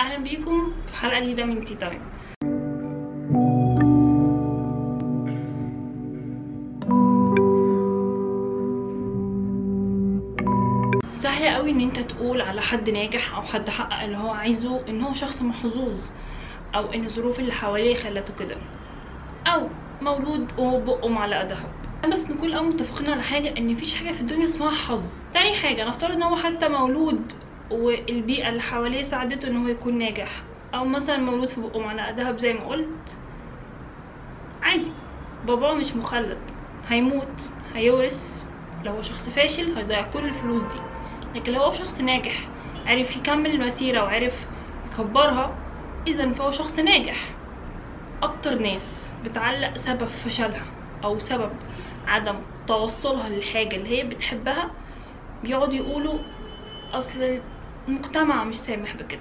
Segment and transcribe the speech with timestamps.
[0.00, 2.02] أهلا بيكم في حلقة جديدة من Tea Time
[11.22, 15.02] سهل قوي إن أنت تقول على حد ناجح أو حد حقق اللي هو عايزه إن
[15.02, 16.00] هو شخص محظوظ
[16.74, 18.56] أو إن الظروف اللي حواليه خلته كده
[19.46, 19.68] أو
[20.02, 21.68] مولود وفي بقه معلقه دهب
[22.12, 25.02] بس نكون الأول متفقين على حاجة إن مفيش حاجة في الدنيا اسمها حظ.
[25.34, 27.32] تاني حاجة نفترض إن هو حتى مولود
[27.70, 30.42] والبيئة اللي حواليه ساعدته إن هو يكون ناجح.
[30.74, 33.16] أو مثلا مولود في بقه معلقه دهب زي ما قلت.
[34.62, 34.92] عادي.
[35.46, 36.38] باباه مش مخلد
[36.88, 38.44] هيموت هيورث.
[38.84, 40.80] لو هو شخص فاشل هيضيع كل الفلوس دي.
[41.34, 42.48] لكن لو هو شخص ناجح
[42.86, 44.46] عرف يكمل المسيرة وعرف
[44.86, 45.56] يكبرها
[46.06, 47.16] إذا فهو شخص ناجح.
[48.22, 50.64] أكتر ناس بتعلق سبب فشلها
[51.04, 51.50] أو سبب
[52.06, 52.34] عدم
[52.66, 54.70] توصلها للحاجة اللي هي بتحبها
[55.42, 56.18] بيقعدوا يقولوا
[56.92, 57.40] أصل
[57.88, 59.20] المجتمع مش سامح بكده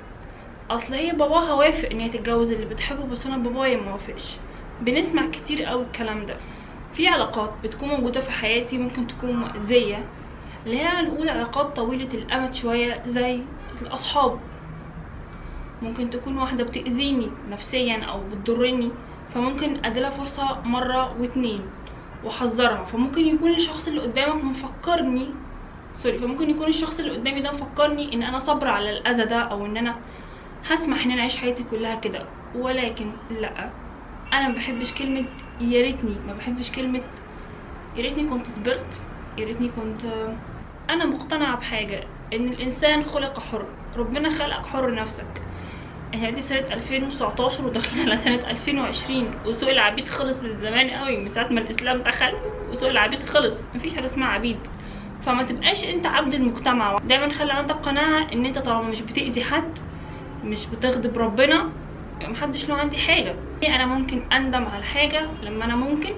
[0.69, 4.37] أصل هي باباها وافق إن هي تتجوز اللي بتحبه بس أنا بابايا موافقش
[4.81, 6.37] بنسمع كتير قوي الكلام ده.
[6.93, 10.05] في علاقات بتكون موجودة في حياتي ممكن تكون مؤذية
[10.65, 13.40] اللي هي هنقول علاقات طويلة الأمد شوية زي
[13.81, 14.40] الأصحاب.
[15.81, 18.91] ممكن تكون واحدة بتأذيني نفسيا أو بتضرني
[19.34, 21.62] فممكن أديلها فرصة مرة واتنين
[22.23, 22.84] وأحذرها.
[22.85, 25.29] فممكن يكون الشخص اللي قدامك مفكرني
[25.98, 29.65] سوري فممكن يكون الشخص اللي قدامي ده مفكرني إن أنا صابرة على الأذى ده أو
[29.65, 29.96] إن أنا
[30.68, 33.70] هسمح إن أنا أعيش حياتي كلها كده ولكن لأ.
[34.34, 35.26] أنا ما بحبش كلمة
[35.62, 37.02] يا ريتني ما بحبش كلمة
[37.96, 38.99] يا ريتني كنت صبرت
[39.37, 40.02] يا ريتني كنت
[40.90, 43.65] أنا مقتنعة بحاجة إن الإنسان خلق حر
[43.98, 45.26] ربنا خلقك حر نفسك.
[46.15, 51.27] إحنا في سنة 2019 وداخلين على سنة 2020 وسوق العبيد خلص من زمان قوي من
[51.27, 52.34] ساعة ما الإسلام دخل
[52.71, 54.57] وسوق العبيد خلص مفيش حاجة اسمها عبيد.
[55.26, 56.95] فما تبقاش انت عبد المجتمع.
[56.95, 59.79] دايما خلي عندك قناعة إن انت طالما مش بتأذي حد
[60.43, 61.70] مش بتغضب ربنا
[62.21, 63.35] محدش له عندي حاجة.
[63.68, 66.13] أنا ممكن أندم على حاجة لما أنا ممكن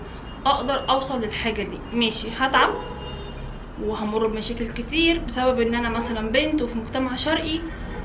[0.46, 1.80] أقدر أوصل للحاجة دي.
[1.94, 2.70] ماشي هتعب
[3.84, 7.60] وهمر بمشاكل كتير بسبب إن أنا مثلا بنت وفي مجتمع شرقي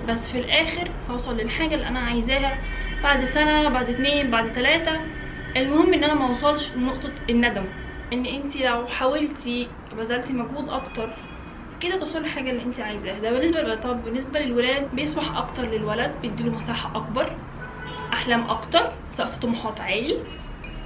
[0.09, 2.59] بس في الآخر هوصل للحاجة اللي أنا عايزاها
[3.03, 5.01] بعد سنة بعد اتنين بعد تلاتة.
[5.57, 7.65] المهم إن أنا ما أوصلش لنقطة الندم.
[8.13, 11.11] إن انت لو حاولتي بذلتي مجهود أكتر
[11.81, 13.19] كده توصلي للحاجة اللي انت عايزاها.
[13.19, 17.33] ده بالنسبة للولاد طب بالنسبة للولاد بيسمح أكتر للولد بيديله مساحة أكبر
[18.13, 20.19] أحلام أكتر سقف طموحات عالي.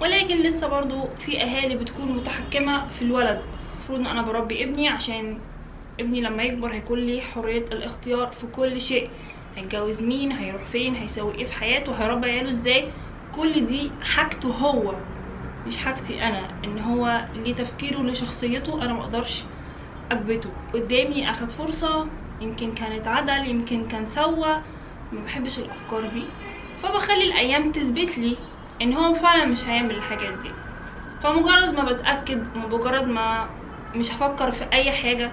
[0.01, 3.43] ولكن لسه برضو في أهالي بتكون متحكمة في الولد.
[3.73, 5.39] المفروض إن أنا بربي ابني عشان
[6.01, 9.11] ابني لما يكبر هيكون لي حرية الاختيار في كل شيء.
[9.57, 12.89] هيتجوز مين؟ هيروح فين؟ هيسوي إيه في حياته؟ هيربي عياله إزاي؟
[13.35, 14.95] كل دي حاجته هو.
[15.67, 19.45] مش حاجتي أنا إن هو ليه تفكيره ليه شخصيته أنا مقدرش
[20.13, 20.51] أكبته.
[20.75, 22.07] قدامي اخد فرصة
[22.41, 24.63] يمكن كانت عدل يمكن كان سوى
[25.13, 26.25] ما بحبش الأفكار دي.
[26.83, 28.37] فبخلي الأيام تثبت لي
[28.83, 30.51] إن هو فعلا مش هيعمل الحاجات دي.
[31.23, 33.47] فمجرد ما بتأكد مجرد ما
[33.95, 35.33] مش هفكر في أي حاجة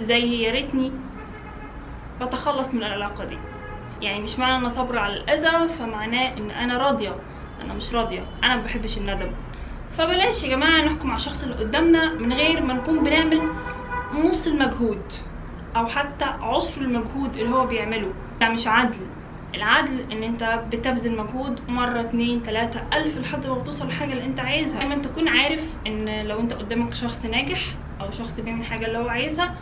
[0.00, 0.92] زي يا ريتني
[2.20, 3.38] بتخلص من العلاقة دي.
[4.02, 7.16] يعني مش معنى إن أنا صابره على الأذى فمعناه إن أنا راضية.
[7.64, 8.24] أنا مش راضية.
[8.44, 9.30] أنا ما بحبش الندم.
[9.98, 13.40] فبلاش يا جماعة نحكم على الشخص اللي قدامنا من غير ما نكون بنعمل
[14.24, 15.02] نص المجهود
[15.76, 18.12] أو حتى عشر المجهود اللي هو بيعمله.
[18.40, 18.96] ده مش عدل.
[19.54, 24.40] العدل إن أنت بتبذل مجهود مرة اتنين تلاتة ألف لحد ما بتوصل للحاجة اللي أنت
[24.40, 24.78] عايزها.
[24.78, 27.60] دايما تكون عارف إن لو أنت قدامك شخص ناجح
[28.00, 29.54] أو شخص بيعمل حاجة اللي هو عايزها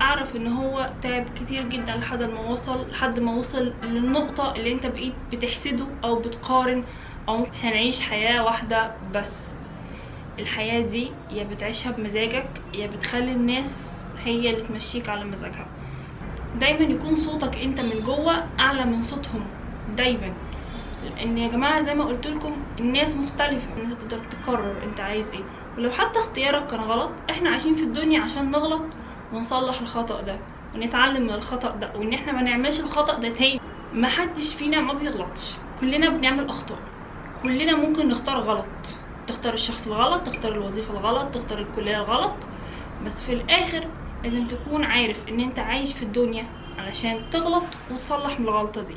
[0.00, 4.86] أعرف إن هو تعب كتير جدا لحد ما وصل لحد ما وصل للنقطة اللي أنت
[4.86, 6.84] بقيت بتحسده أو بتقارن
[7.28, 9.54] أو هنعيش حياة واحدة بس.
[10.38, 13.92] الحياة دي يا بتعيشها بمزاجك يا بتخلي الناس
[14.24, 15.66] هي اللي تمشيك على مزاجها.
[16.60, 19.46] دايما يكون صوتك أنت من جوه أعلى من صوتهم.
[19.96, 20.32] دايما.
[21.04, 23.82] لأن يا جماعة زي ما قلت لكم الناس مختلفة.
[23.82, 25.44] انت تقدر تقرر أنت عايز إيه.
[25.78, 28.82] ولو حتى اختيارك كان غلط إحنا عايشين في الدنيا عشان نغلط
[29.32, 30.40] ونصلح الخطأ ده
[30.74, 31.92] ونتعلم من الخطأ ده.
[31.96, 33.60] وإن إحنا ما نعملش الخطأ ده تاني
[33.92, 35.58] ما حدش فينا ما بيغلطش.
[35.80, 36.89] كلنا بنعمل أخطاء.
[37.42, 38.66] كلنا ممكن نختار غلط.
[39.26, 42.32] تختار الشخص الغلط تختار الوظيفة الغلط تختار الكلية الغلط.
[43.06, 43.86] بس في الآخر
[44.24, 46.46] لازم تكون عارف إن أنت عايش في الدنيا
[46.78, 48.96] علشان تغلط وتصلح من الغلطة دي.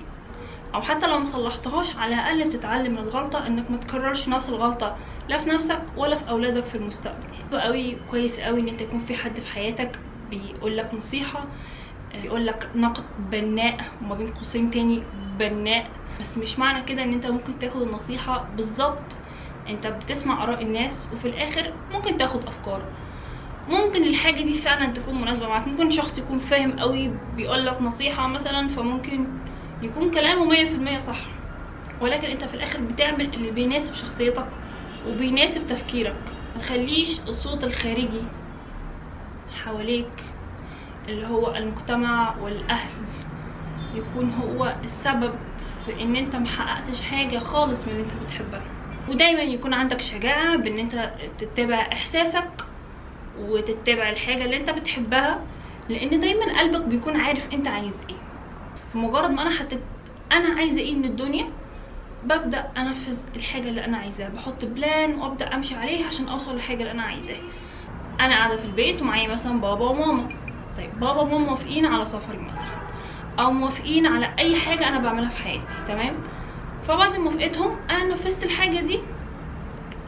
[0.76, 4.96] أو حتى لو مصلحتهاش على الأقل بتتعلم من الغلطة إنك ما تكررش نفس الغلطة
[5.30, 7.28] لا في نفسك ولا في أولادك في المستقبل.
[7.54, 10.00] قوي كويس قوي إن أنت يكون في حد في حياتك
[10.30, 11.46] بيقول لك نصيحة
[12.22, 15.04] بيقول لك نقد بناء وما بين قوسين تاني
[15.40, 15.90] بناء.
[16.22, 19.04] بس مش معنى كده إن أنت ممكن تاخد النصيحة بالظبط.
[19.70, 22.84] أنت بتسمع آراء الناس وفي الآخر ممكن تاخد أفكار.
[23.70, 25.68] ممكن الحاجة دي فعلا تكون مناسبة معاك.
[25.68, 29.28] ممكن شخص يكون فاهم قوي بيقول لك نصيحة مثلا فممكن
[29.82, 31.20] يكون كلامه مية في المية صح.
[32.02, 34.48] ولكن أنت في الآخر بتعمل اللي بيناسب شخصيتك
[35.08, 36.16] وبيناسب تفكيرك.
[36.56, 38.22] متخليش الصوت الخارجي
[39.64, 40.24] حواليك
[41.08, 42.92] اللي هو المجتمع والأهل.
[43.96, 45.34] يكون هو السبب
[45.86, 48.62] في إن أنت محققتش حاجة خالص من اللي أنت بتحبها.
[49.10, 52.66] ودايما يكون عندك شجاعة بإن أنت تتبع إحساسك
[53.40, 55.42] وتتبع الحاجة اللي أنت بتحبها
[55.90, 58.16] لأن دايما قلبك بيكون عارف أنت عايز إيه.
[58.96, 59.80] مجرد ما أنا حطيت
[60.32, 61.46] أنا عايزة إيه من الدنيا
[62.24, 64.30] ببدأ أنفذ الحاجة اللي أنا عايزاها.
[64.30, 67.42] بحط بلان وأبدأ أمشي عليها عشان أوصل للحاجة اللي أنا عايزاها.
[68.20, 70.30] أنا قاعدة في البيت ومعايا مثلا بابا وماما.
[70.78, 72.83] طيب بابا وماما موافقين على سفري مثلا.
[73.40, 76.14] أو موافقين على أي حاجة أنا بعملها في حياتي تمام؟
[76.88, 79.00] فبعد موافقتهم أنا نفذت الحاجة دي.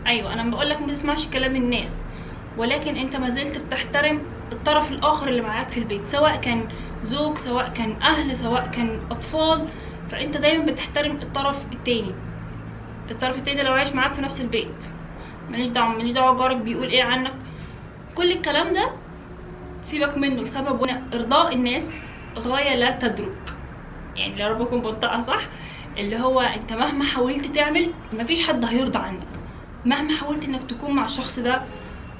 [0.07, 1.93] أيوه أنا بقولك ما تسمعش كلام الناس
[2.57, 6.67] ولكن أنت ما زلت بتحترم الطرف الآخر اللي معاك في البيت سواء كان
[7.03, 9.67] زوج سواء كان أهل سواء كان أطفال
[10.11, 12.11] فأنت دايما بتحترم الطرف التاني.
[13.11, 14.85] الطرف التاني لو عايش معاك في نفس البيت
[15.51, 17.33] ماليش دعوة ماليش دعوة جارك بيقول إيه عنك.
[18.15, 18.89] كل الكلام ده
[19.83, 22.04] سيبك منه لسبب إرضاء الناس
[22.37, 23.53] غاية لا تدرك.
[24.15, 25.41] يعني يا رب اكون بنطقها صح
[25.97, 29.27] اللي هو انت مهما حاولت تعمل مفيش حد هيرضى عنك.
[29.85, 31.61] مهما حاولت انك تكون مع الشخص ده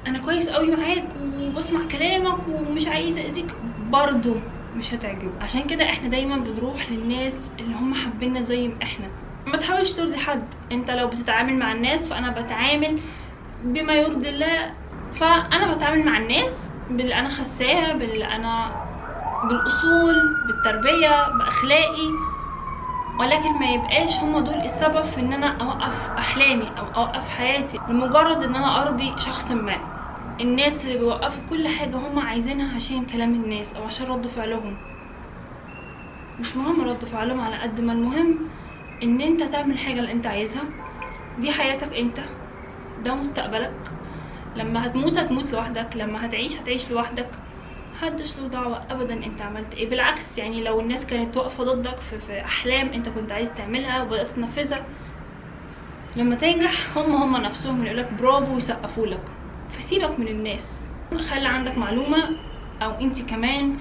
[0.08, 1.06] أنا كويس قوي معاك
[1.40, 3.54] وبسمع كلامك ومش عايزه اذيك
[3.90, 4.36] برضه
[4.76, 9.08] مش هتعجبه عشان كده إحنا دايما بنروح للناس اللي هم حابيننا زي ما إحنا.
[9.48, 10.44] ما تحاولش ترضي حد.
[10.72, 13.00] انت لو بتتعامل مع الناس فأنا بتعامل
[13.64, 14.74] بما يرضي الله.
[15.16, 18.72] فأنا بتعامل مع الناس باللي أنا حاساه باللي أنا
[19.44, 22.10] بالأصول بالتربية بأخلاقي.
[23.20, 28.44] ولكن ما يبقاش هما دول السبب في إن أنا أوقف أحلامي أو أوقف حياتي لمجرد
[28.44, 29.78] إن أنا أرضي شخص ما.
[30.42, 34.78] الناس اللي بيوقفوا كل حاجة هما عايزينها عشان كلام الناس أو عشان رد فعلهم.
[36.40, 38.38] مش مهم رد فعلهم على قد ما المهم
[39.04, 40.64] إن أنت تعمل الحاجة اللي أنت عايزها.
[41.40, 42.20] دي حياتك أنت.
[43.04, 43.92] ده مستقبلك.
[44.56, 45.88] لما هتموت هتموت لوحدك.
[45.96, 47.30] لما هتعيش هتعيش لوحدك.
[47.95, 49.89] محدش له دعوة ابدا أنت عملت إيه.
[49.89, 54.30] بالعكس يعني لو الناس كانت واقفة ضدك في, في أحلام أنت كنت عايز تعملها وبدأت
[54.30, 54.86] تنفذها
[56.15, 59.24] لما تنجح هم هم نفسهم يقولك برافو ويسقفوا لك.
[59.77, 60.89] فسيبك من الناس.
[61.30, 62.30] خلي عندك معلومة
[62.81, 63.77] أو أنت كمان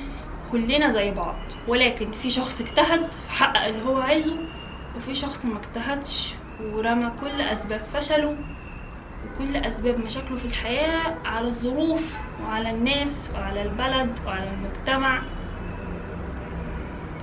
[0.53, 1.37] كلنا زي بعض.
[1.69, 4.37] ولكن في شخص اجتهد حقق اللي هو عايزه
[4.97, 8.37] وفي شخص ما اجتهدش ورمى كل أسباب فشله.
[9.25, 15.23] وكل أسباب مشاكله في الحياة على الظروف وعلى الناس وعلى البلد وعلى المجتمع.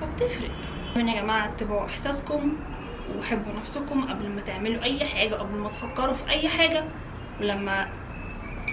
[0.02, 0.52] فبتفرق.
[0.98, 2.54] من يا جماعة اتبعوا إحساسكم
[3.20, 6.84] وحبوا نفسكم قبل ما تعملوا أي حاجة قبل ما تفكروا في أي حاجة.
[7.42, 7.88] ولما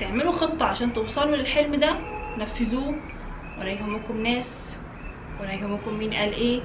[0.01, 1.97] تعملوا خطة عشان توصلوا للحلم ده
[2.39, 2.95] نفذوه
[3.61, 4.77] ولا يهمكم ناس
[5.41, 6.61] ولا يهمكم مين قال إيه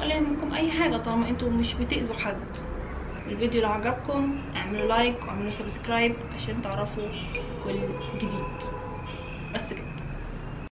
[0.00, 2.36] ولا يهمكم أي حاجة طالما أنتوا مش بتأذوا حد.
[3.28, 7.08] الفيديو لو عجبكم اعملوا like واعملوا subscribe عشان تعرفوا
[7.64, 7.78] كل
[8.16, 8.44] جديد.
[9.54, 9.77] بس كده.